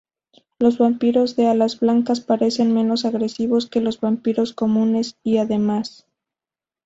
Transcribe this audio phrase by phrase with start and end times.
[0.57, 6.07] Los vampiros de alas blancas parecen menos agresivos que los vampiros comunes y además.